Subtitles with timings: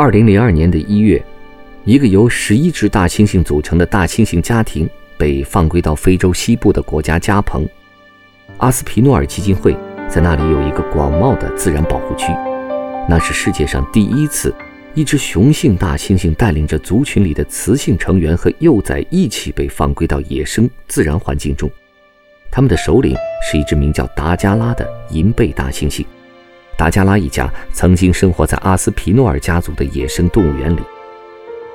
[0.00, 1.22] 二零零二年的一月，
[1.84, 7.68] 一个由十一只大猩猩组成的大猩猩家庭被放归到非洲西部的国家加蓬。
[8.56, 9.76] 阿斯皮诺尔基金会
[10.08, 12.32] 在那里有一个广袤的自然保护区，
[13.06, 14.54] 那是世界上第一次，
[14.94, 21.70] 一只雄性大猩猩带领着族群里的雌性成员和幼崽一起被放归到野生自然环境中。
[22.50, 26.06] 他们的首领是一只名叫达加拉的银背大猩猩。
[26.80, 30.80] 达加拉一家曾经生活在阿斯皮诺尔家族的野生动物园里。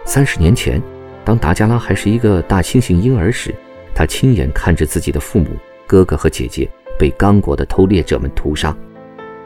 [0.03, 0.81] 三十年前，
[1.23, 3.53] 当达加拉还是一个大猩猩婴儿时，
[3.93, 5.49] 他亲眼看着自己的父母、
[5.85, 6.67] 哥哥和姐姐
[6.97, 8.75] 被刚果的偷猎者们屠杀。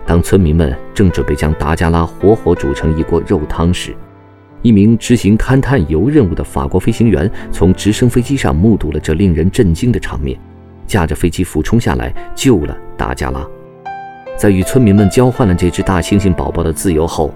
[0.05, 3.93] 当村民们正准备将达加拉活活煮成一锅肉汤时，
[4.61, 10.39] 一名执行勘探油任务的法国飞行员从直升飞机上目睹了这令人震惊的场面，
[10.87, 13.45] 驾着飞机俯冲下来救了达加拉。
[14.39, 17.29] 在与村民们交换了这只大猩猩宝宝的自由后，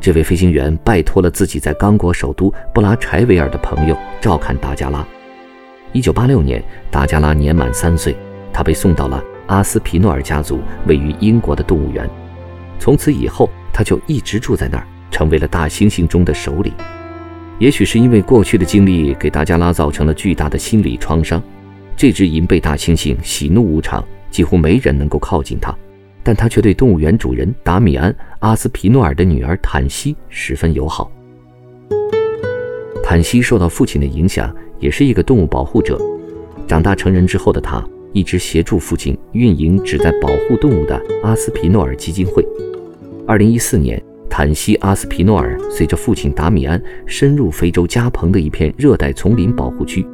[0.00, 5.04] 这位飞行员拜托了自己在刚果首都布拉柴维尔的朋友照看达加拉。
[5.92, 8.14] 一九八六年，达加拉年满三岁，
[8.52, 12.08] 他被送到了阿斯皮诺尔家族位于英国的动物园。
[12.78, 16.72] 从此以后，他就一直住在那儿，成为了大猩猩中的首领。
[17.58, 21.42] 也许是因为过去的经历给达加拉造成了巨大的心理创伤，
[21.96, 25.76] 这只银背大猩猩喜怒无常，几乎没人能够靠近它。
[26.24, 31.12] 但他却对动物园主人达米安·阿斯皮诺尔的女儿坦西十分友好。
[33.04, 36.00] 坦西受到父亲的影响，也是一个动物保护者。
[36.66, 37.84] 长大成人之后的他，
[38.14, 42.42] 一直协助父亲运营旨在保护动物的阿斯皮诺尔基金会。
[43.26, 50.04] 二零一四年，坦西·阿斯皮诺尔随着父亲达米安深入非洲加蓬的一片热带丛林保护区。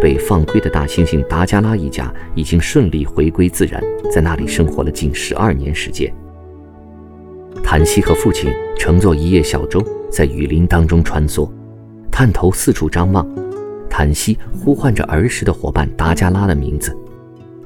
[0.00, 3.82] 被放归的大猩猩达加拉一家已经顺利回归自然，
[4.12, 6.12] 在那里生活了近十二年时间。
[7.62, 11.50] 坦西和父亲乘坐一叶小舟，在雨林当中穿梭，
[12.10, 13.26] 探头四处张望。
[13.88, 16.94] 坦西呼唤着儿时的伙伴达加拉的名字。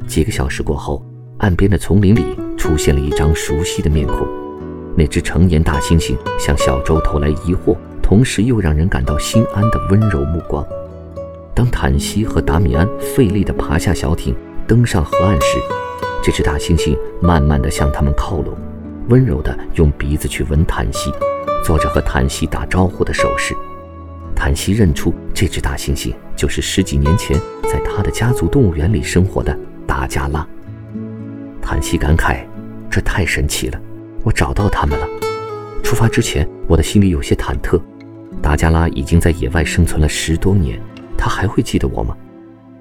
[0.06, 1.04] 几个小时过后，
[1.38, 2.24] 岸边的丛林里
[2.56, 4.26] 出现了一张熟悉的面孔，
[4.96, 10.64] 那只成年大猩猩向小舟投来疑惑，同时又让人感到心安的温柔目光。
[11.60, 14.34] 当坦西和达米安费力地爬下小艇，
[14.66, 15.58] 登上河岸时，
[16.22, 18.56] 这只大猩猩慢慢地向他们靠拢，
[19.10, 21.12] 温柔地用鼻子去闻坦西，
[21.62, 23.54] 做着和坦西打招呼的手势。
[24.34, 29.54] 坦西认出这只大猩猩就是十几年前在他的家族动物园里生活的
[29.86, 30.48] 达加拉。
[31.60, 32.38] 坦西感慨
[32.90, 33.78] ：“这太神奇了，
[34.22, 35.06] 我找到他们了。”
[35.84, 37.78] 出发之前，我的心里有些忐忑。
[38.40, 40.80] 达加拉已经在野外生存了十多年。
[41.20, 42.16] 他还会记得我吗？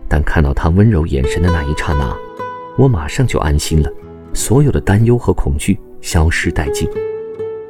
[0.08, 2.16] 但看到他温柔眼神的那一刹那，
[2.78, 3.92] 我马上就安心了，
[4.34, 6.88] 所有的担忧和恐惧消失殆尽。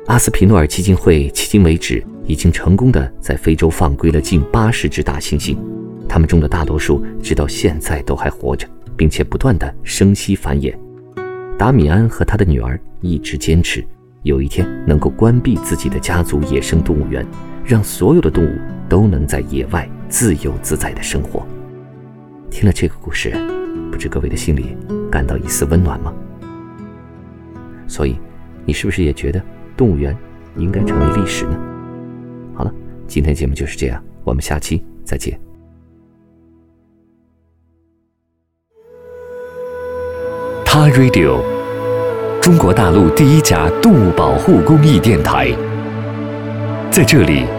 [0.06, 5.58] 阿斯皮诺尔基金会迄今为止已经成功的在非洲放归了近八十只大猩猩，
[6.08, 10.74] 他们中的大多数直到现在都还活着，并且不断的生息繁衍。
[11.58, 13.84] 达米安和他的女儿一直坚持，
[14.22, 17.26] 有一天能够关闭自己的家族野生动物园，
[17.66, 18.58] 让所有的动物
[18.88, 19.90] 都能在野外。
[20.10, 21.46] 自由自在的生活。
[22.50, 23.32] 听了这个故事，
[23.92, 24.76] 不知各位的心里
[25.12, 26.14] 感到一丝温暖吗？
[27.88, 28.20] 所以，
[28.66, 29.42] 你是不是也觉得
[29.78, 30.18] 动物园
[30.58, 31.60] 应该成为历史呢？
[32.56, 32.74] 好了，
[33.08, 35.40] 今天节目就是这样，我们下期再见。
[40.66, 41.42] 他 Radio，
[42.42, 45.52] 中国大陆第一家动物保护公益电台，
[46.92, 47.59] 在这里。